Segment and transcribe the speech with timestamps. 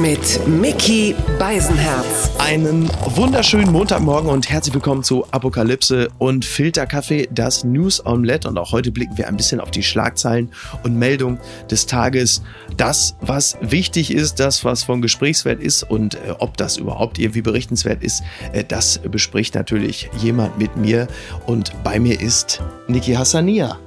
[0.00, 2.30] Mit Mickey Beisenherz.
[2.38, 8.48] Einen wunderschönen Montagmorgen und herzlich willkommen zu Apokalypse und Filterkaffee, das News Omelette.
[8.48, 10.52] Und auch heute blicken wir ein bisschen auf die Schlagzeilen
[10.84, 12.42] und Meldungen des Tages.
[12.76, 17.42] Das, was wichtig ist, das, was von Gesprächswert ist und äh, ob das überhaupt irgendwie
[17.42, 18.22] berichtenswert ist,
[18.52, 21.08] äh, das bespricht natürlich jemand mit mir.
[21.46, 23.78] Und bei mir ist Niki Hassania.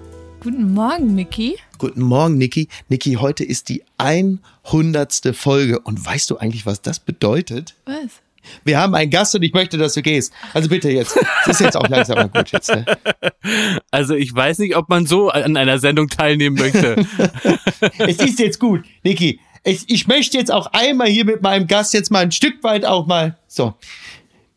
[0.41, 1.57] Guten Morgen, Niki.
[1.81, 2.67] Guten Morgen, Niki.
[2.89, 5.35] Niki, heute ist die 100.
[5.35, 5.79] Folge.
[5.79, 7.73] Und weißt du eigentlich, was das bedeutet?
[7.85, 8.21] Was?
[8.63, 10.31] Wir haben einen Gast und ich möchte, dass du gehst.
[10.53, 11.17] Also bitte jetzt.
[11.43, 12.69] Das ist jetzt auch langsam mal gut jetzt.
[12.69, 12.85] Ne?
[13.89, 17.03] Also ich weiß nicht, ob man so an einer Sendung teilnehmen möchte.
[17.97, 19.39] es ist jetzt gut, Niki.
[19.63, 22.85] Ich, ich möchte jetzt auch einmal hier mit meinem Gast jetzt mal ein Stück weit
[22.85, 23.39] auch mal.
[23.47, 23.73] So,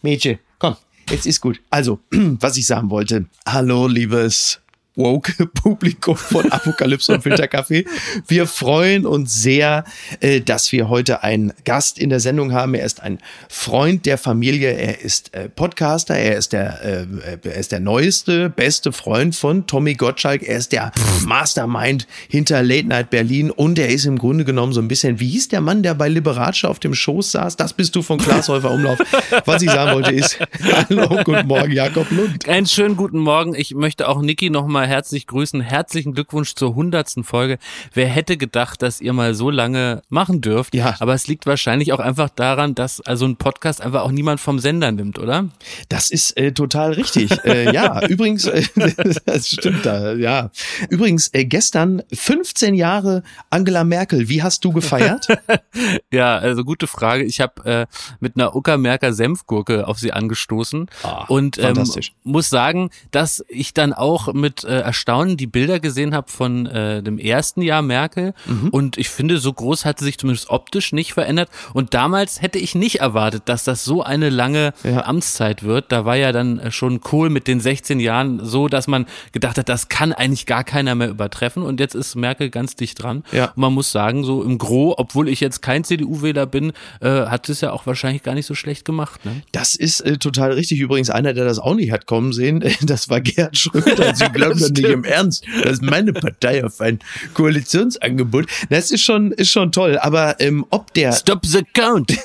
[0.03, 0.77] Mädchen, komm,
[1.09, 1.63] jetzt ist gut.
[1.71, 3.25] Also, was ich sagen wollte.
[3.47, 4.61] Hallo, liebes
[4.97, 7.85] woke Publikum von Apokalypse und Filterkaffee.
[8.27, 9.85] Wir freuen uns sehr,
[10.21, 12.75] äh, dass wir heute einen Gast in der Sendung haben.
[12.75, 17.07] Er ist ein Freund der Familie, er ist äh, Podcaster, er ist der, äh,
[17.43, 20.93] er ist der neueste, beste Freund von Tommy Gottschalk, er ist der
[21.25, 25.29] Mastermind hinter Late Night Berlin und er ist im Grunde genommen so ein bisschen, wie
[25.29, 27.57] hieß der Mann, der bei Liberace auf dem Schoß saß?
[27.57, 28.99] Das bist du von Glashäufer Umlauf.
[29.45, 32.49] Was ich sagen wollte ist, hallo, guten Morgen, Jakob Lund.
[32.49, 33.55] Einen schönen guten Morgen.
[33.55, 35.63] Ich möchte auch Niki nochmal mal herzlich grüßen.
[35.63, 37.59] Herzlichen Glückwunsch zur hundertsten Folge.
[37.95, 40.75] Wer hätte gedacht, dass ihr mal so lange machen dürft?
[40.75, 40.97] Ja.
[40.99, 44.59] Aber es liegt wahrscheinlich auch einfach daran, dass also ein Podcast einfach auch niemand vom
[44.59, 45.49] Sender nimmt, oder?
[45.89, 47.31] Das ist äh, total richtig.
[47.45, 48.63] äh, ja, übrigens, äh,
[49.25, 50.51] das stimmt da, ja.
[50.91, 54.29] Übrigens, äh, gestern 15 Jahre Angela Merkel.
[54.29, 55.29] Wie hast du gefeiert?
[56.13, 57.25] ja, also gute Frage.
[57.25, 57.87] Ich habe äh,
[58.21, 62.13] mit einer Uckermärker Senfgurke auf sie angestoßen Ah, und ähm, fantastisch.
[62.23, 67.03] muss sagen, dass ich dann auch mit äh, Erstaunen die Bilder gesehen habe von äh,
[67.03, 68.69] dem ersten Jahr Merkel Mhm.
[68.71, 72.59] und ich finde, so groß hat sie sich zumindest optisch nicht verändert und damals hätte
[72.59, 75.05] ich nicht erwartet, dass das so eine lange Ja.
[75.05, 75.93] Amtszeit wird.
[75.93, 79.59] Da war ja dann äh, schon Kohl mit den 16 Jahren so, dass man gedacht
[79.59, 83.25] hat, das kann eigentlich gar keiner mehr übertreffen und jetzt ist Merkel ganz dicht dran.
[83.33, 83.47] Ja.
[83.47, 87.49] Und man muss sagen, so im Gro, obwohl ich jetzt kein CDU-Wähler bin, äh, hat
[87.49, 89.25] es ja auch wahrscheinlich gar nicht so schlecht gemacht.
[89.25, 89.43] Ne?
[89.53, 90.81] Das ist äh, total richtig.
[90.81, 94.15] Übrigens, einer, der das auch nicht hat kommen sehen, das war Gerhard Schröder.
[94.15, 95.45] Sie glauben doch nicht im Ernst.
[95.63, 96.99] Das ist meine Partei auf ein
[97.35, 98.47] Koalitionsangebot.
[98.71, 99.99] Das ist schon, ist schon toll.
[99.99, 102.17] Aber ähm, ob der Stop the count!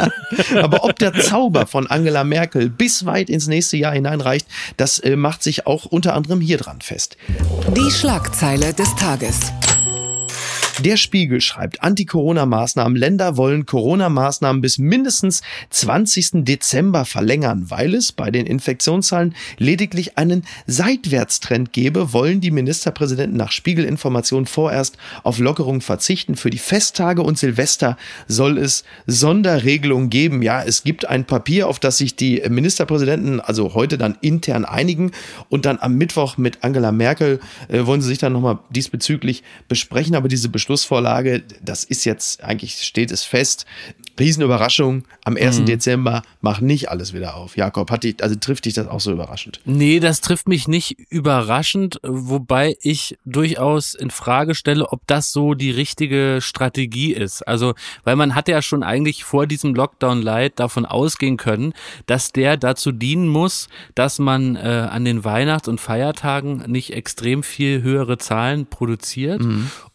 [0.56, 5.16] Aber ob der Zauber von Angela Merkel bis weit ins nächste Jahr hineinreicht, das äh,
[5.16, 7.16] macht sich auch unter anderem hier dran fest.
[7.76, 9.52] Die Schlagzeile des Tages.
[10.78, 12.96] Der Spiegel schreibt, Anti-Corona-Maßnahmen.
[12.96, 16.44] Länder wollen Corona-Maßnahmen bis mindestens 20.
[16.44, 17.66] Dezember verlängern.
[17.68, 24.96] Weil es bei den Infektionszahlen lediglich einen Seitwärtstrend gebe, wollen die Ministerpräsidenten nach Spiegelinformationen vorerst
[25.22, 26.36] auf Lockerung verzichten.
[26.36, 30.40] Für die Festtage und Silvester soll es Sonderregelungen geben.
[30.40, 35.12] Ja, es gibt ein Papier, auf das sich die Ministerpräsidenten also heute dann intern einigen
[35.50, 40.14] und dann am Mittwoch mit Angela Merkel äh, wollen sie sich dann nochmal diesbezüglich besprechen.
[40.14, 43.66] Aber diese Beschlussvorlage, das ist jetzt eigentlich, steht es fest.
[44.18, 45.64] Riesenüberraschung, am 1.
[45.64, 47.56] Dezember mach nicht alles wieder auf.
[47.56, 49.60] Jakob, hat dich, also trifft dich das auch so überraschend?
[49.64, 55.54] Nee, das trifft mich nicht überraschend, wobei ich durchaus in Frage stelle, ob das so
[55.54, 57.42] die richtige Strategie ist.
[57.42, 57.74] Also,
[58.04, 61.72] weil man hat ja schon eigentlich vor diesem Lockdown Light davon ausgehen können,
[62.06, 67.42] dass der dazu dienen muss, dass man äh, an den Weihnachts- und Feiertagen nicht extrem
[67.42, 69.42] viel höhere Zahlen produziert.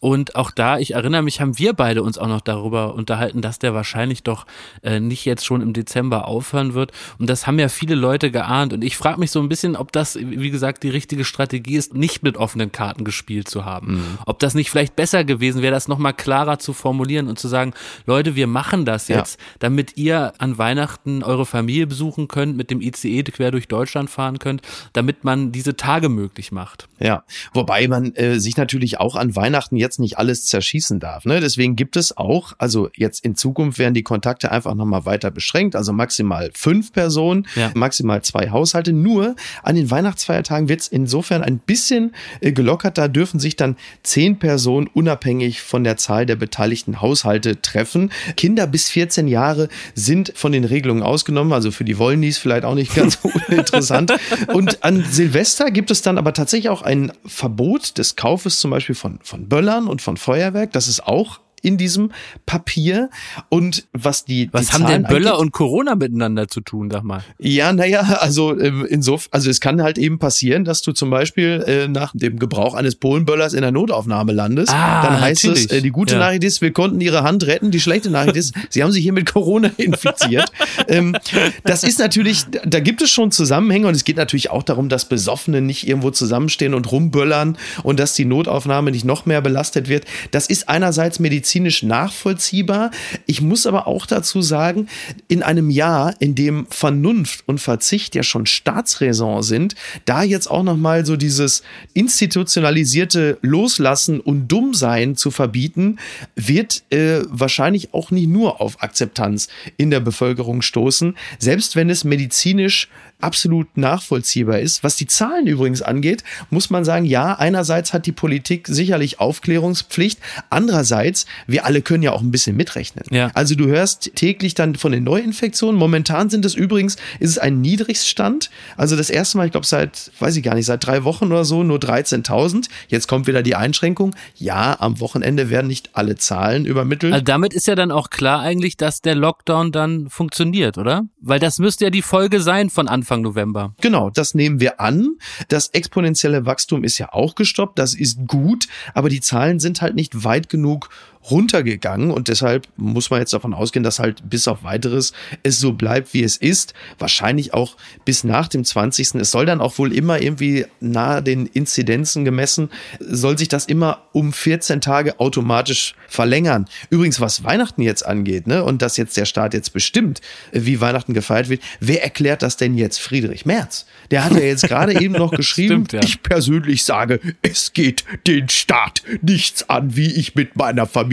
[0.00, 3.58] Und auch da, ich erinnere mich, haben wir beide uns auch noch darüber unterhalten, dass
[3.58, 4.46] der wahrscheinlich doch
[4.82, 6.92] äh, nicht jetzt schon im Dezember aufhören wird.
[7.18, 8.72] Und das haben ja viele Leute geahnt.
[8.72, 11.94] Und ich frage mich so ein bisschen, ob das, wie gesagt, die richtige Strategie ist,
[11.94, 14.18] nicht mit offenen Karten gespielt zu haben.
[14.26, 17.74] Ob das nicht vielleicht besser gewesen wäre, das nochmal klarer zu formulieren und zu sagen,
[18.06, 19.18] Leute, wir machen das Ja.
[19.18, 24.10] jetzt, damit ihr an Weihnachten eure Familie besuchen könnt, mit dem ICE quer durch Deutschland
[24.10, 24.62] fahren könnt,
[24.92, 26.88] damit man diese Tage möglich macht.
[26.98, 31.24] Ja, wobei man äh, sich natürlich auch an Weihnachten jetzt nicht alles zerschießen darf.
[31.24, 31.40] Ne?
[31.40, 35.76] Deswegen gibt es auch, also jetzt in Zukunft werden die Kontakte einfach nochmal weiter beschränkt,
[35.76, 37.70] also maximal fünf Personen, Ja.
[37.74, 38.92] maximal zwei Haushalte.
[38.92, 42.98] Nur an den Weihnachtsfeiertagen wird es insofern ein bisschen äh, gelockert.
[42.98, 48.10] Da dürfen sich dann zehn Personen unabhängig von der Zahl der beteiligten Haushalte treffen.
[48.36, 52.74] Kinder bis 14 Jahre sind von den Regelungen ausgenommen, also für die Wollnies vielleicht auch
[52.74, 53.18] nicht ganz
[53.48, 54.12] uninteressant.
[54.52, 58.94] Und an Silvester gibt es dann aber tatsächlich auch ein Verbot des Kaufes zum Beispiel
[58.94, 60.72] von, von Böllern und von Feuerwerk.
[60.72, 62.12] Das ist auch in diesem
[62.46, 63.10] Papier.
[63.48, 66.90] Und was die, was die haben Zahlen denn Böller angeht- und Corona miteinander zu tun,
[66.90, 67.22] sag mal?
[67.38, 71.64] Ja, naja, also ähm, insofern, also es kann halt eben passieren, dass du zum Beispiel
[71.66, 74.72] äh, nach dem Gebrauch eines Polenböllers in der Notaufnahme landest.
[74.72, 75.72] Ah, Dann heißt es, natürlich.
[75.72, 76.20] äh, die gute Ja.
[76.20, 77.70] Nachricht ist, wir konnten ihre Hand retten.
[77.70, 80.50] Die schlechte Nachricht ist, sie haben sich hier mit Corona infiziert.
[80.88, 81.16] ähm,
[81.64, 85.08] das ist natürlich, da gibt es schon Zusammenhänge und es geht natürlich auch darum, dass
[85.08, 90.04] Besoffene nicht irgendwo zusammenstehen und rumböllern und dass die Notaufnahme nicht noch mehr belastet wird.
[90.30, 91.47] Das ist einerseits medizinisch
[91.82, 92.90] nachvollziehbar.
[93.26, 94.88] Ich muss aber auch dazu sagen,
[95.28, 99.74] in einem Jahr, in dem Vernunft und Verzicht ja schon Staatsräson sind,
[100.04, 101.62] da jetzt auch noch mal so dieses
[101.94, 105.98] institutionalisierte Loslassen und Dummsein zu verbieten,
[106.36, 112.04] wird äh, wahrscheinlich auch nicht nur auf Akzeptanz in der Bevölkerung stoßen, selbst wenn es
[112.04, 112.88] medizinisch
[113.20, 114.84] absolut nachvollziehbar ist.
[114.84, 120.20] Was die Zahlen übrigens angeht, muss man sagen, ja, einerseits hat die Politik sicherlich Aufklärungspflicht,
[120.50, 123.04] andererseits, wir alle können ja auch ein bisschen mitrechnen.
[123.10, 123.30] Ja.
[123.34, 125.76] Also du hörst täglich dann von den Neuinfektionen.
[125.78, 128.50] Momentan sind es übrigens, ist es ein Niedrigstand.
[128.76, 131.44] Also das erste Mal, ich glaube seit, weiß ich gar nicht, seit drei Wochen oder
[131.44, 132.68] so nur 13.000.
[132.86, 134.14] Jetzt kommt wieder die Einschränkung.
[134.36, 137.12] Ja, am Wochenende werden nicht alle Zahlen übermittelt.
[137.12, 141.02] Also damit ist ja dann auch klar eigentlich, dass der Lockdown dann funktioniert, oder?
[141.20, 143.74] Weil das müsste ja die Folge sein von Anfang November.
[143.80, 145.16] Genau, das nehmen wir an.
[145.48, 149.94] Das exponentielle Wachstum ist ja auch gestoppt, das ist gut, aber die Zahlen sind halt
[149.94, 150.90] nicht weit genug
[151.30, 155.12] runtergegangen und deshalb muss man jetzt davon ausgehen, dass halt bis auf weiteres
[155.42, 156.74] es so bleibt, wie es ist.
[156.98, 159.16] Wahrscheinlich auch bis nach dem 20.
[159.16, 162.70] Es soll dann auch wohl immer irgendwie nahe den Inzidenzen gemessen,
[163.00, 166.66] soll sich das immer um 14 Tage automatisch verlängern.
[166.90, 170.20] Übrigens, was Weihnachten jetzt angeht, ne, und dass jetzt der Staat jetzt bestimmt,
[170.52, 173.86] wie Weihnachten gefeiert wird, wer erklärt das denn jetzt Friedrich Merz?
[174.10, 176.00] Der hat ja jetzt gerade eben noch geschrieben, Stimmt, ja.
[176.02, 181.07] ich persönlich sage, es geht den Staat nichts an, wie ich mit meiner Familie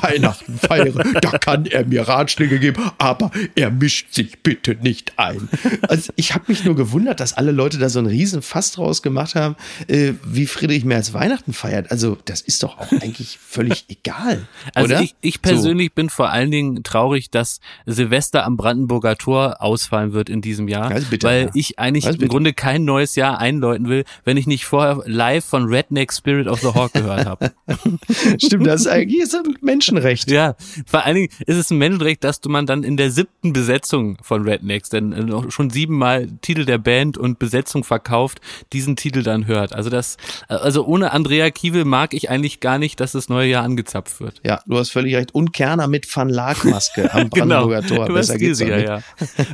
[0.00, 1.04] Weihnachten feiere.
[1.20, 5.48] Da kann er mir Ratschläge geben, aber er mischt sich bitte nicht ein.
[5.88, 9.02] Also ich habe mich nur gewundert, dass alle Leute da so einen riesen Fass draus
[9.02, 9.56] gemacht haben,
[9.88, 11.90] äh, wie Friedrich Merz Weihnachten feiert.
[11.90, 15.02] Also das ist doch auch eigentlich völlig egal, Also oder?
[15.02, 20.28] ich, ich persönlich bin vor allen Dingen traurig, dass Silvester am Brandenburger Tor ausfallen wird
[20.28, 21.50] in diesem Jahr, Also bitte, weil ja.
[21.54, 22.28] ich eigentlich Also im.
[22.28, 26.60] Grunde kein neues Jahr einläuten will, wenn ich nicht vorher live von Redneck Spirit of
[26.60, 27.52] the Hawk gehört habe.
[27.66, 27.98] So,
[28.46, 30.30] stimmt, das ist eigentlich ist ein Menschenrecht.
[30.30, 30.56] Ja,
[30.86, 34.18] vor allen Dingen ist es ein Menschenrecht, dass du man dann in der siebten Besetzung
[34.22, 38.40] von Rednecks, denn äh, schon siebenmal Titel der Band und Besetzung verkauft,
[38.72, 39.72] diesen Titel dann hört.
[39.72, 40.16] Also das,
[40.48, 44.20] äh, also ohne Andrea Kiewel mag ich eigentlich gar nicht, dass das neue Jahr angezapft
[44.20, 44.40] wird.
[44.44, 45.34] Ja, du hast völlig recht.
[45.34, 48.06] Und Kerner mit Van Laak-Maske am Brandenburger Tor.
[48.06, 48.70] Über Besser geht's nicht.
[48.70, 49.00] ja.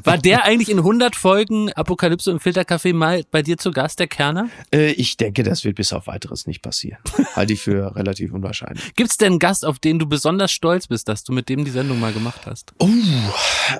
[0.04, 4.06] War der eigentlich in 100 Folgen Apokalypse und Filterkaffee mal bei dir zu Gast, der
[4.06, 4.48] Kerner?
[4.72, 6.98] Äh, ich denke, das wird bis auf weiteres nicht passieren.
[7.34, 8.94] Halte ich für relativ unwahrscheinlich.
[8.94, 11.70] Gibt's denn einen Gast, auf den du besonders stolz bist, dass du mit dem die
[11.70, 12.72] Sendung mal gemacht hast?
[12.78, 12.88] Oh,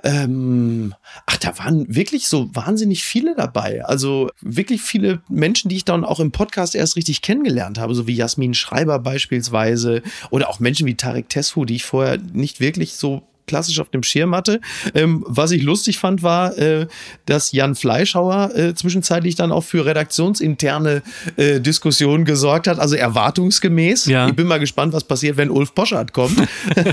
[0.04, 0.94] ähm,
[1.26, 3.84] ach, da waren wirklich so wahnsinnig viele dabei.
[3.84, 8.06] Also wirklich viele Menschen, die ich dann auch im Podcast erst richtig kennengelernt habe, so
[8.06, 12.94] wie Jasmin Schreiber beispielsweise oder auch Menschen wie Tarek Tesfu, die ich vorher nicht wirklich
[12.94, 14.60] so klassisch auf dem Schirm hatte.
[14.94, 16.86] Ähm, was ich lustig fand, war, äh,
[17.26, 21.02] dass Jan Fleischhauer äh, zwischenzeitlich dann auch für redaktionsinterne
[21.36, 24.06] äh, Diskussionen gesorgt hat, also erwartungsgemäß.
[24.06, 24.28] Ja.
[24.28, 26.36] Ich bin mal gespannt, was passiert, wenn Ulf Poschardt kommt.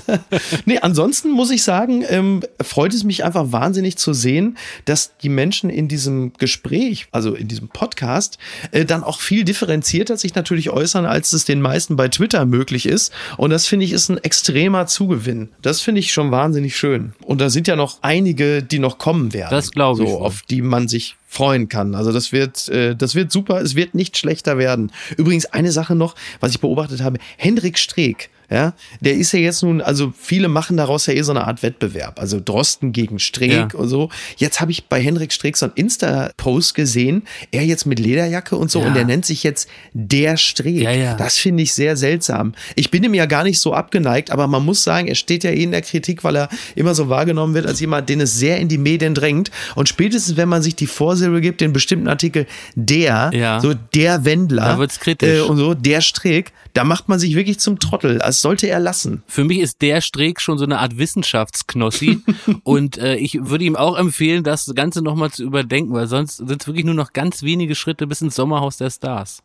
[0.66, 5.30] nee, ansonsten muss ich sagen, ähm, freut es mich einfach wahnsinnig zu sehen, dass die
[5.30, 8.38] Menschen in diesem Gespräch, also in diesem Podcast,
[8.72, 12.86] äh, dann auch viel differenzierter sich natürlich äußern, als es den meisten bei Twitter möglich
[12.86, 13.14] ist.
[13.38, 15.50] Und das finde ich ist ein extremer Zugewinn.
[15.62, 16.39] Das finde ich schon wahnsinnig
[16.76, 17.14] schön.
[17.24, 19.52] Und da sind ja noch einige, die noch kommen werden.
[19.52, 21.96] Das glaube ich So, auf die man sich freuen kann.
[21.96, 23.62] Also das wird, äh, das wird super.
[23.62, 24.92] Es wird nicht schlechter werden.
[25.18, 28.30] Übrigens eine Sache noch, was ich beobachtet habe: Hendrik Streeck.
[28.52, 31.62] Ja, der ist ja jetzt nun, also viele machen daraus ja eh so eine Art
[31.62, 32.20] Wettbewerb.
[32.20, 33.80] Also Drosten gegen Streeck Ja.
[33.80, 34.10] und so.
[34.38, 37.24] Jetzt habe ich bei Hendrik Streeck so einen Insta-Post gesehen.
[37.52, 38.88] Er jetzt mit Lederjacke und so Ja.
[38.88, 40.82] und der nennt sich jetzt der Streeck.
[40.84, 41.16] Ja.
[41.16, 42.54] Das finde ich sehr seltsam.
[42.76, 45.52] Ich bin ihm ja gar nicht so abgeneigt, aber man muss sagen, er steht ja
[45.52, 48.58] eh in der Kritik, weil er immer so wahrgenommen wird als jemand, den es sehr
[48.58, 49.52] in die Medien drängt.
[49.76, 53.60] Und spätestens, wenn man sich die Vorsilbe gibt, den bestimmten Artikel, der, Ja.
[53.60, 54.80] so der Wendler.
[55.22, 58.20] Äh, und so, der Streeck, da macht man sich wirklich zum Trottel.
[58.20, 59.24] Das sollte er lassen.
[59.28, 62.20] Für mich ist der Streeck schon so eine Art Wissenschaftsknossi
[62.64, 66.62] und äh, ich würde ihm auch empfehlen, das Ganze nochmal zu überdenken, weil sonst sind
[66.62, 69.42] es wirklich nur noch ganz wenige Schritte bis ins Sommerhaus der Stars.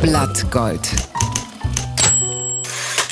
[0.00, 0.88] Blattgold.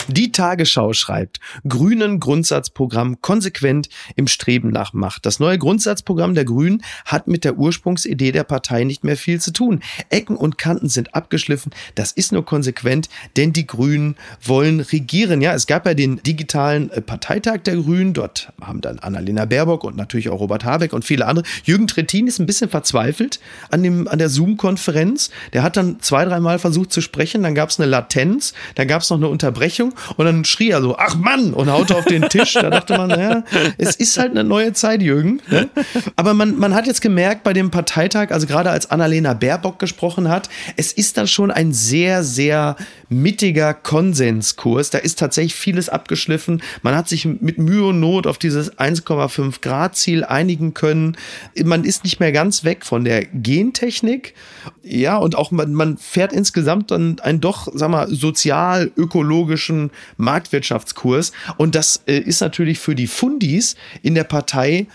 [0.08, 5.26] Die Tagesschau schreibt, Grünen Grundsatzprogramm konsequent im Streben nach Macht.
[5.26, 9.52] Das neue Grundsatzprogramm der Grünen hat mit der Ursprungsidee der Partei nicht mehr viel zu
[9.52, 9.80] tun.
[10.08, 11.72] Ecken und Kanten sind abgeschliffen.
[11.96, 15.40] Das ist nur konsequent, denn die Grünen wollen regieren.
[15.40, 18.14] Ja, es gab ja den digitalen äh, Parteitag der Grünen.
[18.14, 21.44] Dort haben dann Annalena Baerbock und natürlich auch Robert Habeck und viele andere.
[21.64, 25.30] Jürgen Trittin ist ein bisschen verzweifelt an, dem, an der Zoom-Konferenz.
[25.52, 27.42] Der hat dann zwei, dreimal versucht zu sprechen.
[27.42, 28.54] Dann gab es eine Latenz.
[28.76, 29.94] Dann gab es noch eine Unterbrechung.
[30.16, 32.54] Und dann schrie er so, ach Mann, und haute auf den Tisch.
[32.54, 33.42] Da dachte man, naja,
[33.78, 35.40] es ist halt eine neue Zeit, Jürgen.
[35.48, 35.68] Ne?
[36.16, 40.28] Aber man, man hat jetzt gemerkt bei dem Parteitag, also gerade als Annalena Baerbock gesprochen
[40.28, 42.76] hat, es ist dann schon ein sehr, sehr
[43.08, 44.90] mittiger Konsenskurs.
[44.90, 46.62] Da ist tatsächlich vieles abgeschliffen.
[46.82, 51.16] Man hat sich mit Mühe und Not auf dieses 1,5 Grad Ziel einigen können.
[51.64, 54.34] Man ist nicht mehr ganz weg von der Gentechnik.
[54.82, 61.32] Ja, und auch man, man fährt insgesamt dann einen doch, sag mal, sozial-ökologischen Marktwirtschaftskurs.
[61.56, 64.86] Und das äh, ist natürlich für die Fundis in der Partei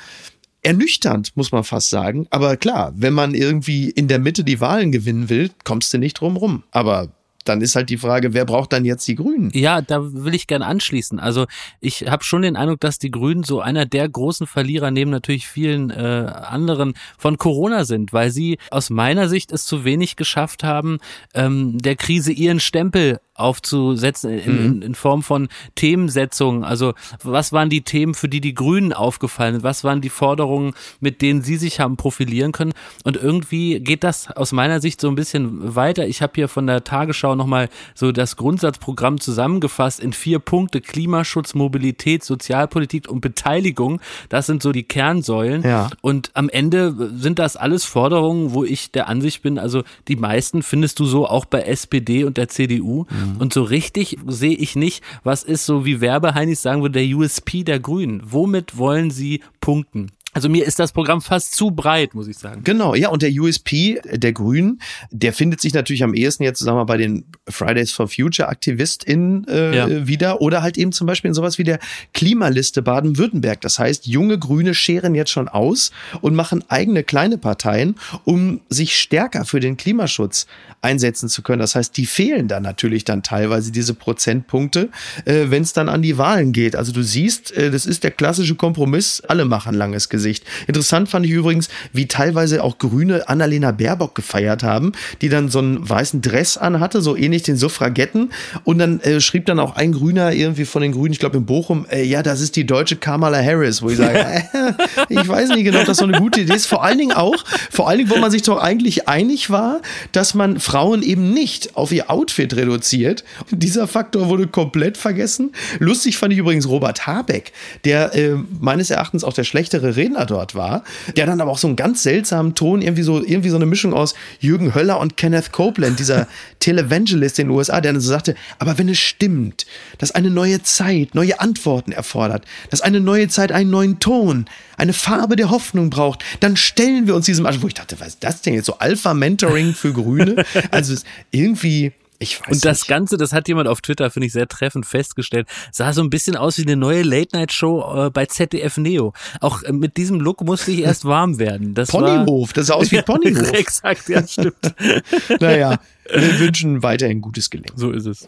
[0.63, 2.27] ernüchternd, muss man fast sagen.
[2.30, 6.20] Aber klar, wenn man irgendwie in der Mitte die Wahlen gewinnen will, kommst du nicht
[6.20, 6.63] drum rum.
[6.72, 7.10] Aber
[7.43, 9.50] dann ist halt die Frage, wer braucht dann jetzt die Grünen?
[9.53, 11.19] Ja, da will ich gerne anschließen.
[11.19, 11.45] Also
[11.79, 15.48] ich habe schon den Eindruck, dass die Grünen so einer der großen Verlierer neben natürlich
[15.48, 20.63] vielen äh, anderen von Corona sind, weil sie aus meiner Sicht es zu wenig geschafft
[20.63, 21.00] haben,
[21.33, 24.81] ähm, der Krise ihren Stempel aufzusetzen in, mhm.
[24.81, 26.63] in, Form von Themensetzungen.
[26.63, 26.93] Also
[27.24, 29.63] was waren die Themen, für die die Grünen aufgefallen sind?
[29.63, 32.74] Was waren die Forderungen, mit denen sie sich haben profilieren können?
[33.03, 36.07] Und irgendwie geht das aus meiner Sicht so ein bisschen weiter.
[36.07, 40.81] Ich habe hier von der Tagesschau nochmal so das Grundsatzprogramm zusammengefasst in vier Punkte.
[40.81, 44.01] Klimaschutz, Mobilität, Sozialpolitik und Beteiligung.
[44.29, 45.63] Das sind so die Kernsäulen.
[45.63, 45.89] Ja.
[46.01, 50.63] Und am Ende sind das alles Forderungen, wo ich der Ansicht bin, also die meisten
[50.63, 53.05] findest du so auch bei SPD und der CDU.
[53.10, 53.30] Mhm.
[53.33, 53.41] Mhm.
[53.41, 57.63] Und so richtig sehe ich nicht, was ist so wie Werbeheinis sagen würde, der USP
[57.63, 58.21] der Grünen.
[58.25, 60.11] Womit wollen sie punkten?
[60.33, 62.63] Also mir ist das Programm fast zu breit, muss ich sagen.
[62.63, 66.77] Genau, ja, und der USP der Grünen, der findet sich natürlich am ehesten jetzt, sagen
[66.77, 70.07] wir mal, bei den Fridays for Future AktivistInnen äh, ja.
[70.07, 71.79] wieder oder halt eben zum Beispiel in sowas wie der
[72.13, 73.59] Klimaliste Baden-Württemberg.
[73.59, 78.97] Das heißt, junge Grüne scheren jetzt schon aus und machen eigene kleine Parteien, um sich
[78.97, 80.47] stärker für den Klimaschutz
[80.81, 81.59] einsetzen zu können.
[81.59, 84.89] Das heißt, die fehlen dann natürlich dann teilweise diese Prozentpunkte,
[85.25, 86.75] äh, wenn es dann an die Wahlen geht.
[86.75, 90.21] Also du siehst, äh, das ist der klassische Kompromiss, alle machen langes Gesicht.
[90.22, 90.44] Gesicht.
[90.68, 95.60] Interessant fand ich übrigens, wie teilweise auch Grüne Annalena Baerbock gefeiert haben, die dann so
[95.60, 98.32] einen weißen Dress anhatte, so ähnlich den Suffragetten.
[98.63, 101.46] Und dann äh, schrieb dann auch ein Grüner irgendwie von den Grünen, ich glaube in
[101.46, 104.74] Bochum, äh, ja, das ist die deutsche Kamala Harris, wo ich sage, äh,
[105.10, 106.68] ich weiß nicht genau, ob das so eine gute Idee ist.
[106.68, 110.36] Vor allen Dingen auch, vor allen Dingen, wo man sich doch eigentlich einig war, dass
[110.36, 113.24] man Frauen eben nicht auf ihr Outfit reduziert.
[113.51, 115.51] Und dieser Faktor wurde komplett vergessen.
[115.80, 117.54] Lustig fand ich übrigens Robert Habeck,
[117.86, 120.84] der äh, meines Erachtens auch der schlechtere Redner Trainer dort war,
[121.15, 123.94] der dann aber auch so einen ganz seltsamen Ton, irgendwie so, irgendwie so eine Mischung
[123.94, 126.27] aus Jürgen Höller und Kenneth Copeland, dieser
[126.60, 129.65] Televangelist in den USA, der dann so sagte, aber wenn es stimmt,
[129.98, 134.46] dass eine neue Zeit neue Antworten erfordert, dass eine neue Zeit einen neuen Ton,
[134.77, 138.24] eine Farbe der Hoffnung braucht, dann stellen wir uns diesem wo ich dachte, was ist
[138.24, 138.65] das denn jetzt?
[138.65, 140.46] So Alpha-Mentoring für Grüne?
[140.72, 140.96] Also
[141.32, 141.91] irgendwie,
[142.22, 142.88] ich weiß Und das nicht.
[142.88, 146.36] Ganze, das hat jemand auf Twitter, finde ich, sehr treffend festgestellt, sah so ein bisschen
[146.36, 149.13] aus wie eine neue Late-Night-Show äh, bei ZDF Neo.
[149.40, 151.74] Auch äh, mit diesem Look musste ich erst warm werden.
[151.74, 153.51] Das Ponyhof, war, das sah aus wie Ponyhof.
[153.54, 154.56] Exakt, ja, stimmt.
[155.40, 155.80] naja,
[156.13, 157.75] wir wünschen weiterhin gutes Gelingen.
[157.75, 158.25] So ist es.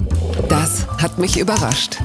[0.50, 1.98] Das hat mich überrascht.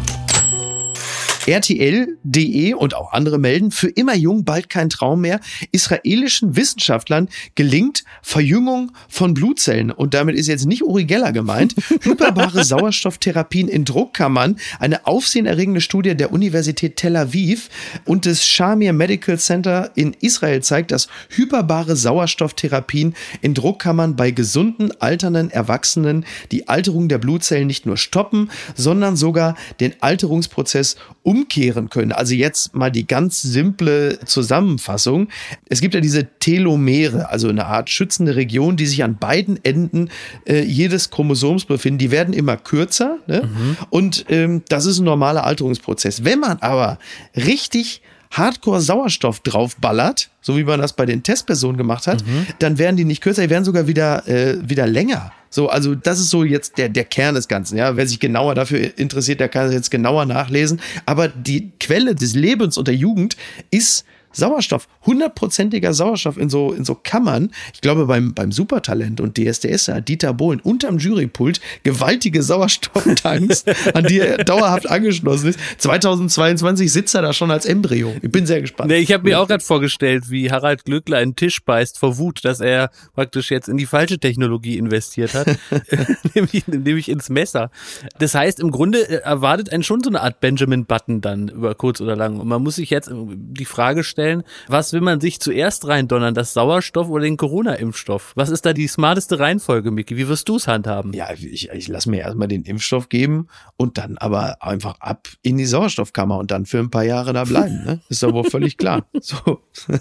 [1.48, 5.40] RTL.de und auch andere melden, für immer jung, bald kein Traum mehr.
[5.72, 9.90] Israelischen Wissenschaftlern gelingt Verjüngung von Blutzellen.
[9.90, 11.74] Und damit ist jetzt nicht Uri Geller gemeint.
[12.02, 14.58] Hyperbare Sauerstofftherapien in Druckkammern.
[14.78, 17.70] Eine aufsehenerregende Studie der Universität Tel Aviv
[18.04, 24.92] und des Shamir Medical Center in Israel zeigt, dass hyperbare Sauerstofftherapien in Druckkammern bei gesunden,
[25.00, 30.96] alternden Erwachsenen die Alterung der Blutzellen nicht nur stoppen, sondern sogar den Alterungsprozess
[31.38, 32.12] umkehren können.
[32.12, 35.28] Also jetzt mal die ganz simple Zusammenfassung.
[35.68, 40.11] Es gibt ja diese Telomere, also eine Art schützende Region, die sich an beiden Enden
[40.47, 41.99] äh, jedes Chromosoms befinden.
[41.99, 43.42] Die werden immer kürzer ne?
[43.42, 43.76] mhm.
[43.90, 46.25] und ähm, das ist ein normaler Alterungsprozess.
[46.25, 46.99] Wenn man aber
[47.37, 52.47] richtig Hardcore Sauerstoff draufballert, so wie man das bei den Testpersonen gemacht hat, mhm.
[52.59, 55.33] dann werden die nicht kürzer, die werden sogar wieder, äh, wieder länger.
[55.50, 57.78] So, also das ist so jetzt der, der Kern des Ganzen.
[57.78, 60.80] Ja, wer sich genauer dafür interessiert, der kann es jetzt genauer nachlesen.
[61.06, 63.36] Aber die Quelle des Lebens und der Jugend
[63.70, 67.50] ist Sauerstoff, hundertprozentiger Sauerstoff in so, in so Kammern.
[67.75, 74.04] Ich glaube, beim, beim Supertalent und DSDS hat Dieter Bohlen unterm Jurypult gewaltige Sauerstofftanks, an
[74.04, 75.61] die er dauerhaft angeschlossen ist.
[75.78, 78.14] 2022 sitzt er da schon als Embryo.
[78.23, 78.90] Ich bin sehr gespannt.
[78.90, 82.44] Nee, ich habe mir auch gerade vorgestellt, wie Harald Glückler einen Tisch beißt vor Wut,
[82.44, 85.47] dass er praktisch jetzt in die falsche Technologie investiert hat,
[86.35, 87.70] nämlich, nämlich ins Messer.
[88.18, 91.75] Das heißt, im Grunde äh, erwartet einen schon so eine Art Benjamin Button dann über
[91.75, 92.38] kurz oder lang.
[92.40, 96.34] Und man muss sich jetzt die Frage stellen, stellen, was will man sich zuerst reindonnern,
[96.34, 98.32] das Sauerstoff oder den Corona-Impfstoff?
[98.34, 100.16] Was ist da die smarteste Reihenfolge, Miki?
[100.16, 101.12] Wie wirst du es handhaben?
[101.12, 103.46] Ja, ich, ich lasse mir erstmal den Impfstoff geben
[103.76, 107.44] und dann aber einfach ab in die Sauerstoffkammer und dann für ein paar Jahre da
[107.44, 107.84] bleiben.
[107.84, 108.00] Ne?
[108.08, 109.06] Ist doch wohl völlig klar.
[109.20, 109.60] So.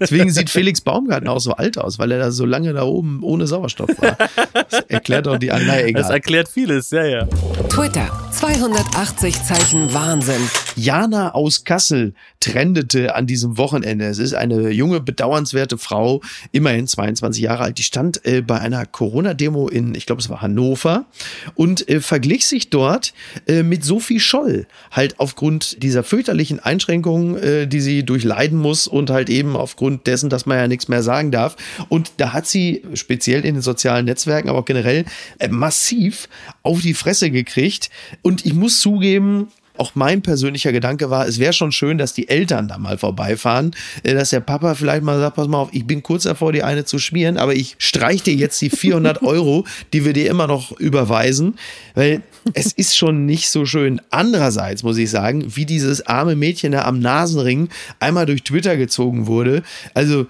[0.00, 3.22] Deswegen sieht Felix Baumgarten auch so alt aus, weil er da so lange da oben
[3.22, 4.18] ohne Sauerstoff war.
[4.52, 5.86] Das erklärt auch die anderen.
[5.86, 6.02] Egal.
[6.02, 7.26] Das erklärt vieles, ja, ja.
[7.70, 10.42] Twitter, 280 Zeichen Wahnsinn.
[10.76, 14.06] Jana aus Kassel trendete an diesem Wochenende.
[14.06, 16.20] Es ist eine junge, bedauernswerte Frau,
[16.52, 17.78] immerhin 22 Jahre alt.
[17.78, 21.06] Die stand äh, bei einer Corona-Demo in, ich glaube, es war Hannover
[21.54, 23.14] und äh, verglich sich dort
[23.46, 24.66] äh, mit Sophie Scholl.
[24.90, 30.28] Halt aufgrund dieser fürchterlichen Einschränkungen, äh, die sie durchleiden muss und halt eben aufgrund dessen,
[30.28, 31.56] dass man ja nichts mehr sagen darf.
[31.88, 35.04] Und da hat sie speziell in den sozialen Netzwerken, aber auch generell
[35.38, 36.28] äh, massiv
[36.62, 37.90] auf die Fresse gekriegt.
[38.22, 39.48] Und ich muss zugeben,
[39.80, 43.72] auch mein persönlicher Gedanke war, es wäre schon schön, dass die Eltern da mal vorbeifahren,
[44.02, 46.62] äh, dass der Papa vielleicht mal sagt, pass mal auf, ich bin kurz davor, die
[46.62, 50.46] eine zu schmieren, aber ich streich dir jetzt die 400 Euro, die wir dir immer
[50.46, 51.54] noch überweisen,
[51.94, 52.22] weil
[52.52, 54.00] es ist schon nicht so schön.
[54.10, 59.26] Andererseits muss ich sagen, wie dieses arme Mädchen da am Nasenring einmal durch Twitter gezogen
[59.26, 59.62] wurde.
[59.94, 60.26] Also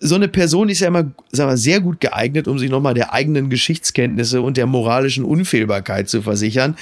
[0.00, 3.14] so eine Person ist ja immer sagen wir, sehr gut geeignet, um sich nochmal der
[3.14, 6.76] eigenen Geschichtskenntnisse und der moralischen Unfehlbarkeit zu versichern.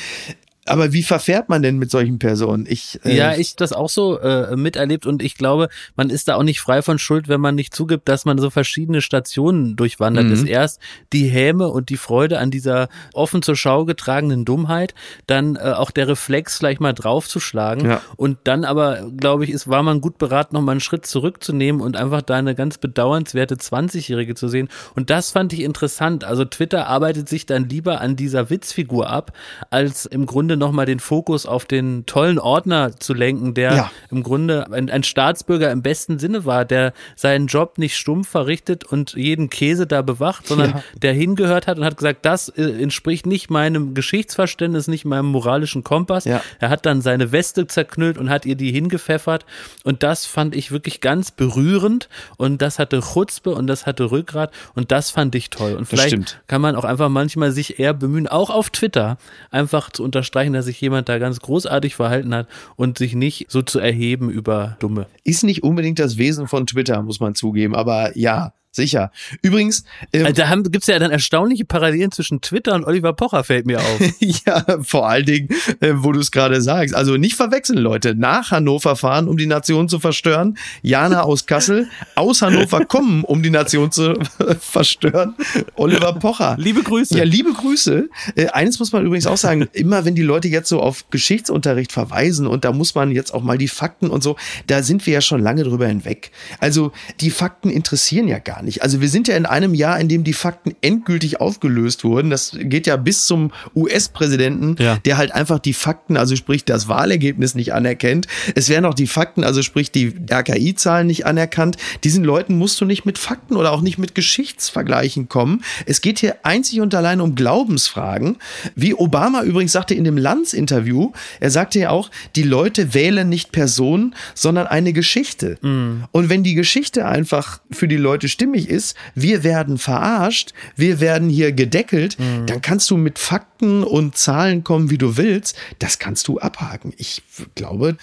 [0.69, 2.67] Aber wie verfährt man denn mit solchen Personen?
[2.69, 6.37] Ich, äh ja, ich das auch so äh, miterlebt und ich glaube, man ist da
[6.37, 10.27] auch nicht frei von Schuld, wenn man nicht zugibt, dass man so verschiedene Stationen durchwandert
[10.27, 10.33] mhm.
[10.33, 10.47] ist.
[10.47, 10.81] Erst
[11.13, 14.95] die Häme und die Freude an dieser offen zur Schau getragenen Dummheit,
[15.27, 18.03] dann äh, auch der Reflex, vielleicht mal draufzuschlagen ja.
[18.17, 21.81] und dann aber, glaube ich, ist, war man gut beraten, noch mal einen Schritt zurückzunehmen
[21.81, 24.69] und einfach da eine ganz bedauernswerte 20-Jährige zu sehen.
[24.95, 26.25] Und das fand ich interessant.
[26.25, 29.33] Also Twitter arbeitet sich dann lieber an dieser Witzfigur ab,
[29.71, 33.91] als im Grunde nochmal den Fokus auf den tollen Ordner zu lenken, der ja.
[34.11, 38.85] im Grunde ein, ein, Staatsbürger im besten Sinne war, der seinen Job nicht stumpf verrichtet
[38.85, 40.83] und jeden Käse da bewacht, sondern ja.
[41.03, 45.85] der hingehört hat und hat gesagt, das äh, entspricht nicht meinem Geschichtsverständnis, nicht meinem moralischen
[45.85, 46.25] Kompass.
[46.25, 46.43] Ja.
[46.59, 49.47] Er hat dann seine Weste zerknüllt und hat ihr die hingepfeffert
[49.85, 54.53] und das fand ich wirklich ganz berührend und das hatte Chutzpe und das hatte Rückgrat
[54.75, 55.75] und das fand ich toll.
[55.75, 59.19] Und vielleicht kann man auch einfach manchmal sich eher bemühen, auch auf Twitter
[59.51, 62.47] einfach zu unterstreichen, Zeichen, dass sich jemand da ganz großartig verhalten hat
[62.77, 65.07] und sich nicht so zu erheben über Dumme.
[65.25, 69.11] Ist nicht unbedingt das Wesen von Twitter, muss man zugeben, aber ja, Sicher.
[69.43, 69.83] Übrigens.
[70.13, 73.67] Ähm, also da gibt es ja dann erstaunliche Parallelen zwischen Twitter und Oliver Pocher, fällt
[73.67, 74.01] mir auf.
[74.21, 75.49] ja, vor allen Dingen,
[75.81, 76.95] äh, wo du es gerade sagst.
[76.95, 78.15] Also nicht verwechseln, Leute.
[78.15, 80.57] Nach Hannover fahren, um die Nation zu verstören.
[80.83, 81.89] Jana aus Kassel.
[82.15, 84.15] Aus Hannover kommen, um die Nation zu
[84.61, 85.35] verstören.
[85.75, 86.55] Oliver Pocher.
[86.57, 87.19] Liebe Grüße.
[87.19, 88.09] Ja, liebe Grüße.
[88.37, 89.67] Äh, eines muss man übrigens auch sagen.
[89.73, 93.43] Immer wenn die Leute jetzt so auf Geschichtsunterricht verweisen und da muss man jetzt auch
[93.43, 94.37] mal die Fakten und so,
[94.69, 96.31] da sind wir ja schon lange drüber hinweg.
[96.61, 98.83] Also die Fakten interessieren ja gar nicht nicht.
[98.83, 102.31] Also wir sind ja in einem Jahr, in dem die Fakten endgültig aufgelöst wurden.
[102.31, 104.99] Das geht ja bis zum US-Präsidenten, ja.
[104.99, 108.27] der halt einfach die Fakten, also sprich das Wahlergebnis nicht anerkennt.
[108.55, 111.77] Es werden auch die Fakten, also sprich die RKI-Zahlen nicht anerkannt.
[112.05, 115.65] Diesen Leuten musst du nicht mit Fakten oder auch nicht mit Geschichtsvergleichen kommen.
[115.87, 118.37] Es geht hier einzig und allein um Glaubensfragen.
[118.75, 123.51] Wie Obama übrigens sagte in dem Lanz-Interview, er sagte ja auch, die Leute wählen nicht
[123.51, 125.57] Personen, sondern eine Geschichte.
[125.63, 126.05] Mm.
[126.13, 131.01] Und wenn die Geschichte einfach für die Leute stimmig stimmig ist, wir werden verarscht, wir
[131.01, 132.47] werden hier gedeckelt, mhm.
[132.47, 135.57] dann kannst du mit Fakten und Zahlen kommen, wie du willst.
[135.79, 136.93] Das kannst du abhaken.
[136.97, 137.23] Ich
[137.55, 137.97] glaube,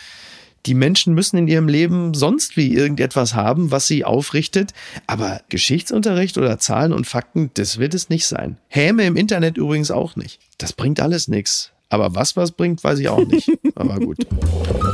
[0.66, 4.74] die Menschen müssen in ihrem Leben sonst wie irgendetwas haben, was sie aufrichtet.
[5.08, 8.58] Aber Geschichtsunterricht oder Zahlen und Fakten, das wird es nicht sein.
[8.68, 10.40] Häme im Internet übrigens auch nicht.
[10.58, 11.72] Das bringt alles nichts.
[11.90, 13.50] Aber was was bringt, weiß ich auch nicht.
[13.76, 14.18] Aber gut.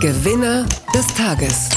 [0.02, 1.70] Gewinner des Tages.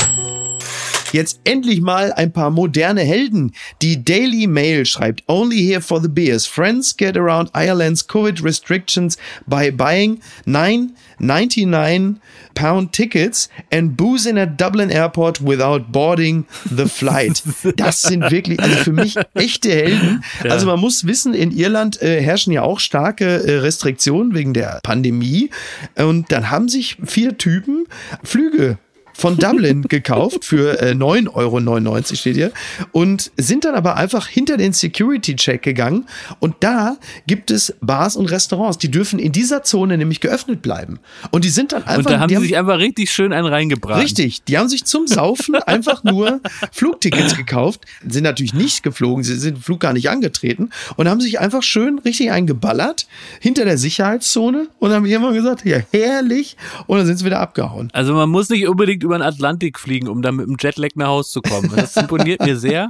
[1.14, 3.52] Jetzt endlich mal ein paar moderne Helden.
[3.82, 6.44] Die Daily Mail schreibt Only here for the beers.
[6.44, 12.16] Friends get around Ireland's COVID restrictions by buying 9.99
[12.56, 17.40] pound tickets and boozing at Dublin Airport without boarding the flight.
[17.76, 20.24] Das sind wirklich, also für mich echte Helden.
[20.42, 20.50] Ja.
[20.50, 24.80] Also man muss wissen, in Irland äh, herrschen ja auch starke äh, Restriktionen wegen der
[24.82, 25.50] Pandemie.
[25.94, 27.86] Und dann haben sich vier Typen
[28.24, 28.78] Flüge
[29.14, 32.52] von Dublin gekauft für äh, 9,99 Euro steht hier
[32.92, 36.06] und sind dann aber einfach hinter den Security-Check gegangen
[36.40, 36.96] und da
[37.26, 40.98] gibt es Bars und Restaurants, die dürfen in dieser Zone nämlich geöffnet bleiben
[41.30, 41.98] und die sind dann einfach...
[41.98, 44.02] Und da haben die sie sich einfach richtig schön einen reingebracht.
[44.02, 46.40] Richtig, die haben sich zum Saufen einfach nur
[46.72, 51.20] Flugtickets gekauft, sind natürlich nicht geflogen, sie sind den Flug gar nicht angetreten und haben
[51.20, 53.06] sich einfach schön richtig eingeballert
[53.40, 57.88] hinter der Sicherheitszone und haben irgendwann gesagt, ja herrlich und dann sind sie wieder abgehauen.
[57.92, 61.08] Also man muss nicht unbedingt über den Atlantik fliegen, um dann mit dem Jetlag nach
[61.08, 61.70] Hause zu kommen.
[61.76, 62.88] Das imponiert mir sehr.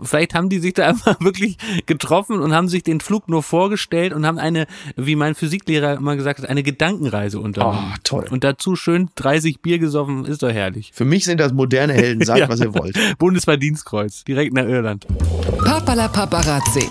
[0.00, 4.12] Vielleicht haben die sich da einfach wirklich getroffen und haben sich den Flug nur vorgestellt
[4.12, 7.92] und haben eine, wie mein Physiklehrer immer gesagt hat, eine Gedankenreise unternommen.
[7.92, 8.26] Oh, toll.
[8.30, 10.90] Und dazu schön 30 Bier gesoffen, ist doch herrlich.
[10.94, 12.48] Für mich sind das moderne Helden, sagt Ja.
[12.48, 12.96] was ihr wollt.
[13.18, 15.06] Bundesverdienstkreuz, direkt nach Irland.
[15.58, 16.88] Papala Paparazzi.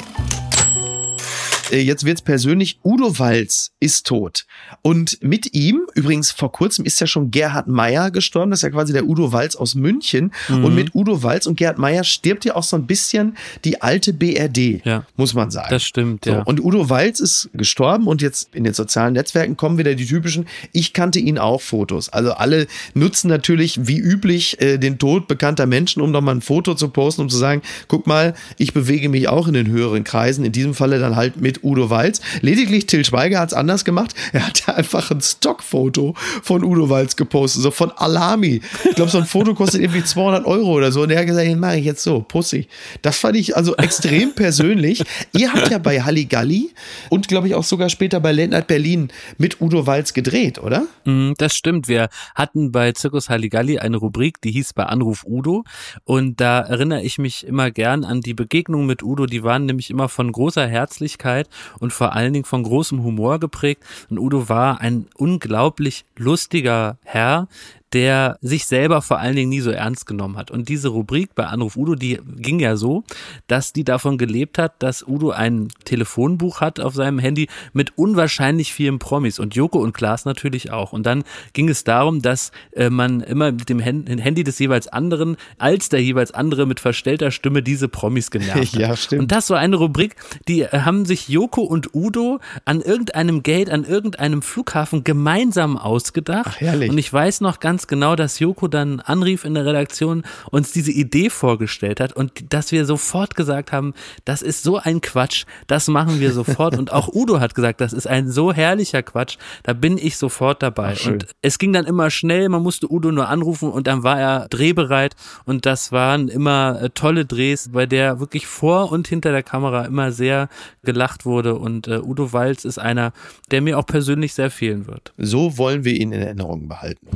[1.75, 2.79] Äh, Jetzt wird's persönlich.
[2.83, 4.45] Udo Walz ist tot.
[4.81, 8.51] Und mit ihm, übrigens vor kurzem ist ja schon Gerhard Meyer gestorben.
[8.51, 10.31] Das ist ja quasi der Udo Walz aus München.
[10.49, 10.65] Mhm.
[10.65, 13.35] Und mit Udo Walz und Gerhard Meyer stirbt ja auch so ein bisschen
[13.65, 15.05] die alte BRD, Ja.
[15.17, 15.67] muss man sagen.
[15.69, 16.41] Das stimmt, So, ja.
[16.43, 20.45] und Udo Walz ist gestorben und jetzt in den sozialen Netzwerken kommen wieder die typischen,
[20.71, 22.09] ich kannte ihn auch Fotos.
[22.09, 26.73] Also alle nutzen natürlich wie üblich äh, den Tod bekannter Menschen, um nochmal ein Foto
[26.75, 30.45] zu posten, um zu sagen, guck mal, ich bewege mich auch in den höheren Kreisen,
[30.45, 32.21] in diesem Falle dann halt mit Udo Walz.
[32.41, 34.13] Lediglich Till Schweiger hat es anders gemacht.
[34.31, 38.61] Er hatte einfach ein Stockfoto von Udo Walz gepostet, so von Alami.
[38.89, 41.01] Ich glaube, so ein Foto kostet irgendwie 200 Euro oder so.
[41.03, 42.67] Und er hat gesagt, den mache ich jetzt so, pussig.
[43.01, 45.03] Das fand ich also extrem persönlich.
[45.33, 46.71] Ihr habt ja bei Halligalli
[47.09, 50.85] und glaube ich auch sogar später bei Late Night Berlin mit Udo Walz gedreht, oder?
[51.05, 51.87] Mm, Das stimmt.
[51.87, 55.63] Wir hatten bei Zirkus Halligalli eine Rubrik, die hieß bei Anruf Udo.
[56.03, 59.25] Und da erinnere ich mich immer gern an die Begegnungen mit Udo.
[59.25, 61.44] Die waren nämlich immer von großer Herzlichkeit
[61.79, 63.83] und vor allen Dingen von großem Humor geprägt.
[64.09, 67.47] Und Udo war ein unglaublich lustiger Herr,
[67.95, 70.51] der sich selber vor allen Dingen nie so ernst genommen hat.
[70.51, 73.05] Und diese Rubrik bei Anruf Udo, die ging ja so,
[73.47, 78.73] dass die davon gelebt hat, dass Udo ein Telefonbuch hat auf seinem Handy mit unwahrscheinlich
[78.73, 80.91] vielen Promis und Joko und Klaas natürlich auch.
[80.91, 84.89] Und dann ging es darum, dass äh, man immer mit dem Hand- Handy des jeweils
[84.89, 88.73] anderen als der jeweils andere mit verstellter Stimme diese Promis genervt hat.
[88.73, 89.21] Ja, stimmt.
[89.21, 90.17] Und das war eine Rubrik,
[90.49, 96.55] die äh, haben sich Joko und Udo an irgendeinem Gate, an irgendeinem Flughafen gemeinsam ausgedacht.
[96.57, 96.89] Ach, herrlich.
[96.89, 100.91] Und ich weiß noch ganz genau, dass Joko dann anrief in der Redaktion, uns diese
[100.91, 103.93] Idee vorgestellt hat und dass wir sofort gesagt haben,
[104.25, 106.77] das ist so ein Quatsch, das machen wir sofort.
[106.77, 110.61] und auch Udo hat gesagt, das ist ein so herrlicher Quatsch, da bin ich sofort
[110.63, 110.95] dabei.
[110.99, 114.19] Ach, und es ging dann immer schnell, man musste Udo nur anrufen und dann war
[114.19, 119.31] er drehbereit und das waren immer äh, tolle Drehs, bei der wirklich vor und hinter
[119.31, 120.49] der Kamera immer sehr
[120.83, 123.13] gelacht wurde und äh, Udo Walz ist einer,
[123.51, 125.13] der mir auch persönlich sehr fehlen wird.
[125.17, 127.07] So wollen wir ihn in Erinnerung behalten.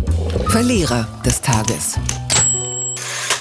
[0.50, 2.00] Verlierer des Tages.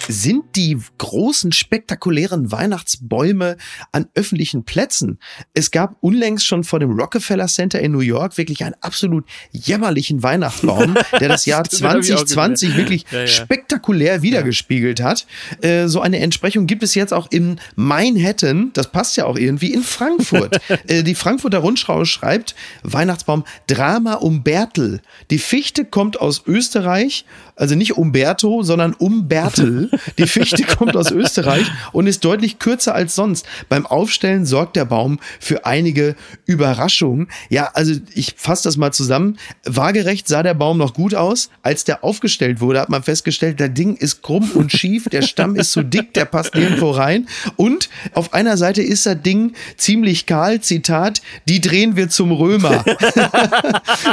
[0.09, 3.57] Sind die großen, spektakulären Weihnachtsbäume
[3.93, 5.19] an öffentlichen Plätzen.
[5.55, 10.23] Es gab unlängst schon vor dem Rockefeller Center in New York wirklich einen absolut jämmerlichen
[10.23, 12.79] Weihnachtsbaum, der das Jahr Stimmt, hab ich auch 2020 gesehen.
[12.79, 13.27] wirklich Ja, ja.
[13.27, 15.27] spektakulär wiedergespiegelt hat.
[15.61, 19.73] Äh, so eine Entsprechung gibt es jetzt auch in Manhattan, das passt ja auch irgendwie,
[19.73, 20.61] in Frankfurt.
[20.87, 25.01] äh, die Frankfurter Rundschau schreibt, Weihnachtsbaum Drama um Bertel.
[25.31, 27.25] Die Fichte kommt aus Österreich,
[27.59, 29.91] also nicht Umberto, sondern Umbertel.
[30.17, 33.47] Die Fichte kommt aus Österreich und ist deutlich kürzer als sonst.
[33.69, 36.15] Beim Aufstellen sorgt der Baum für einige
[36.47, 37.29] Überraschungen.
[37.51, 39.39] Ja, also ich fasse das mal zusammen.
[39.65, 41.51] Waagerecht sah der Baum noch gut aus.
[41.63, 45.57] Als der aufgestellt wurde, hat man festgestellt, der Ding ist krumm und schief, der Stamm
[45.57, 47.27] ist zu dick, der passt nirgendwo rein.
[47.57, 52.85] Und auf einer Seite ist das Ding ziemlich kahl, Zitat, die drehen wir zum Römer.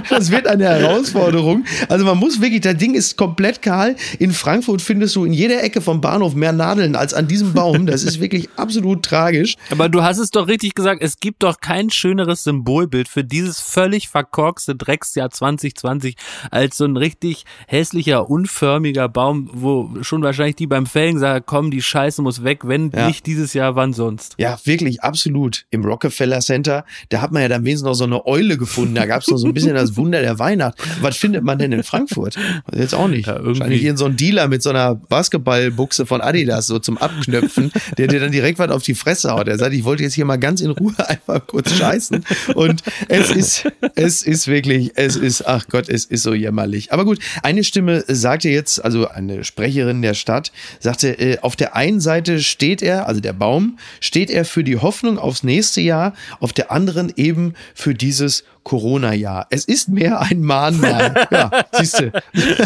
[0.10, 1.66] Das wird eine Herausforderung.
[1.90, 3.96] Also man muss wirklich, das Ding ist komplett kahl.
[4.20, 7.86] In Frankfurt findest du in jeder Ecke vom Bahnhof mehr Nadeln als an diesem Baum.
[7.86, 9.56] Das ist wirklich absolut tragisch.
[9.72, 13.60] Aber du hast es doch richtig gesagt, es gibt doch kein schöneres Symbolbild für dieses
[13.60, 16.16] völlig verkorkste Drecksjahr 2020
[16.52, 21.72] als so ein richtig hässlicher, unförmiger Baum, wo schon wahrscheinlich die beim Fällen sagen, komm,
[21.72, 23.08] die Scheiße muss weg, wenn Ja.
[23.08, 24.36] nicht dieses Jahr, wann sonst?
[24.38, 25.66] Ja, wirklich, absolut.
[25.72, 28.96] Im Rockefeller Center, da hat man ja dann wenigstens noch so eine Eule gefunden.
[28.96, 30.78] Da gab es noch so ein bisschen das Wunder der Weihnacht.
[31.02, 32.36] Was findet man denn in Frankfurt?
[32.74, 33.25] Jetzt auch nicht.
[33.26, 33.60] Ja, irgendwie.
[33.60, 38.08] Wahrscheinlich hier so ein Dealer mit so einer Basketballbuchse von Adidas, so zum Abknöpfen, der
[38.08, 39.48] dir dann direkt was auf die Fresse haut.
[39.48, 42.26] Der sagt, ich wollte jetzt hier mal ganz in Ruhe einfach kurz scheißen.
[42.56, 46.94] Und es ist, es ist wirklich, es ist, ach Gott, es ist so jämmerlich.
[46.94, 51.76] Aber gut, eine Stimme sagte jetzt, also eine Sprecherin der Stadt, sagte, äh, auf der
[51.76, 56.14] einen Seite steht er, also der Baum, steht er für die Hoffnung aufs nächste Jahr,
[56.40, 59.48] auf der anderen eben für dieses Corona-Jahr.
[59.52, 61.14] Es ist mehr ein Mahnmal.
[61.32, 62.12] Ja, siehst du.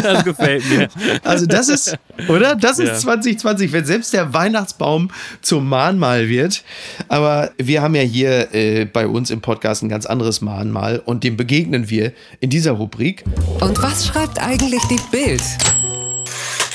[0.02, 0.88] Das gefällt mir.
[1.22, 1.96] Also das ist,
[2.28, 2.56] oder?
[2.56, 2.94] Das ist Ja.
[2.96, 5.10] 2020, wenn selbst der Weihnachtsbaum
[5.42, 6.64] zum Mahnmal wird.
[7.08, 11.22] Aber wir haben ja hier äh, bei uns im Podcast ein ganz anderes Mahnmal und
[11.22, 13.24] dem begegnen wir in dieser Rubrik.
[13.60, 15.42] Und was schreibt eigentlich die Bild?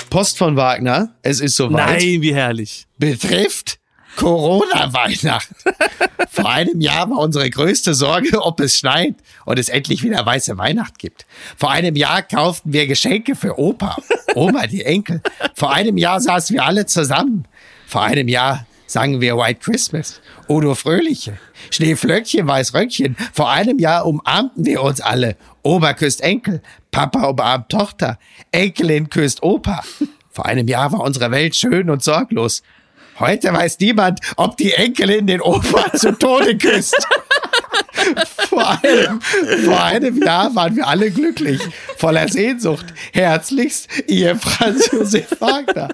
[0.09, 1.99] Post von Wagner, es ist soweit.
[2.01, 2.85] Nein, wie herrlich.
[2.97, 3.79] betrifft
[4.15, 5.49] Corona-Weihnacht.
[6.30, 10.58] Vor einem Jahr war unsere größte Sorge, ob es schneit und es endlich wieder weiße
[10.58, 11.25] Weihnacht gibt.
[11.58, 13.97] Vor einem Jahr kauften wir Geschenke für Opa,
[14.36, 15.21] Oma, die Enkel.
[15.56, 17.47] Vor einem Jahr saßen wir alle zusammen.
[17.88, 21.38] Vor einem Jahr sangen wir White Christmas, Udo Fröhliche,
[21.71, 23.15] Schneeflöckchen, Weißröckchen.
[23.34, 25.36] Vor einem Jahr umarmten wir uns alle.
[25.63, 28.19] Oma küsst Enkel, Papa umarmt Tochter,
[28.51, 29.84] Enkelin küsst Opa.
[30.30, 32.62] Vor einem Jahr war unsere Welt schön und sorglos.
[33.19, 36.95] Heute weiß niemand, ob die Enkelin den Opa zu Tode küsst.
[38.50, 39.22] Vor einem,
[39.65, 41.60] vor einem Jahr waren wir alle glücklich,
[41.98, 42.86] voller Sehnsucht.
[43.12, 45.89] Herzlichst, ihr Franz Josef Wagner.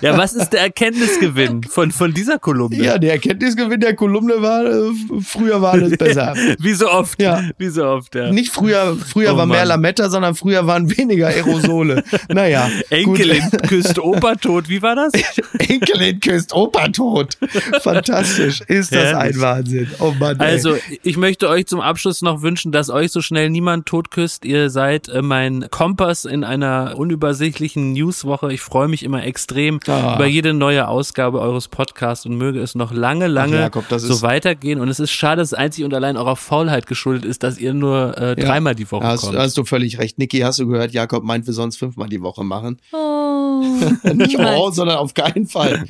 [0.00, 2.76] Ja, was ist der Erkenntnisgewinn von, von dieser Kolumne?
[2.76, 4.90] Ja, der Erkenntnisgewinn der Kolumne war, äh,
[5.22, 6.34] früher war alles besser.
[6.58, 7.20] Wie so oft.
[7.22, 7.42] Ja.
[7.58, 8.30] Wie so oft, ja.
[8.30, 9.68] Nicht früher, früher Oh war mehr Mann.
[9.68, 12.02] Lametta, sondern früher waren weniger Aerosole.
[12.28, 12.70] Naja.
[12.90, 13.68] Enkelin gut.
[13.68, 14.68] küsst Opa tot.
[14.68, 15.12] Wie war das?
[15.58, 17.36] Enkelin küsst Opa tot.
[17.82, 18.62] Fantastisch.
[18.66, 19.36] Ist das Herrlich.
[19.36, 19.88] ein Wahnsinn.
[19.98, 20.38] Oh Mann.
[20.40, 20.46] ey.
[20.46, 24.44] Also, ich möchte euch zum Abschluss noch wünschen, dass euch so schnell niemand tot küsst.
[24.44, 28.52] Ihr seid äh, mein Kompass in einer unübersichtlichen Newswoche.
[28.52, 30.14] Ich freue mich immer extrem Ah.
[30.16, 34.14] über jede neue Ausgabe eures Podcasts und möge es noch lange, lange Jakob, das so
[34.14, 34.80] ist- weitergehen.
[34.80, 37.74] Und es ist schade, dass es einzig und allein eurer Faulheit geschuldet ist, dass ihr
[37.74, 38.34] nur äh, Ja.
[38.46, 39.36] dreimal die Woche Hast, kommt.
[39.38, 40.18] hast du völlig recht.
[40.18, 42.78] Niki, hast du gehört, Jakob meint, wir sollen es fünfmal die Woche machen.
[42.92, 43.62] Oh,
[44.14, 44.58] Nicht niemals.
[44.60, 45.84] oh, sondern auf keinen Fall.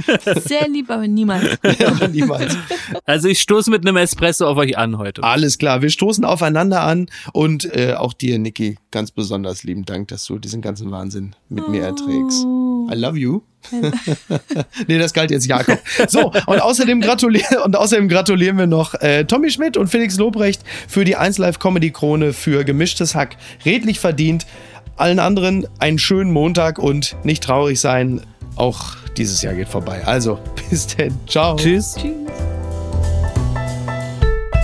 [0.44, 1.58] Sehr lieb, aber niemals.
[1.78, 2.56] Ja, Niemals.
[3.06, 5.11] Also ich stoße mit einem Espresso auf euch an heute.
[5.20, 10.08] Alles klar, wir stoßen aufeinander an und äh, auch dir, Niki, ganz besonders lieben Dank,
[10.08, 12.44] dass du diesen ganzen Wahnsinn mit mir erträgst.
[12.90, 13.42] I love you.
[14.88, 15.78] nee, das galt jetzt Jakob.
[16.08, 20.62] So, und außerdem gratulieren und außerdem gratulieren wir noch äh, Tommy Schmidt und Felix Lobrecht
[20.88, 23.36] für die 1 Live Comedy Krone für gemischtes Hack.
[23.64, 24.46] Redlich verdient.
[24.96, 28.20] Allen anderen einen schönen Montag und nicht traurig sein.
[28.56, 30.04] Auch dieses Jahr geht vorbei.
[30.04, 30.38] Also,
[30.70, 31.14] bis denn.
[31.26, 31.56] Ciao.
[31.56, 31.96] Tschüss.